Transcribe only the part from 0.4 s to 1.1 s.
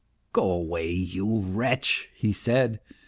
away,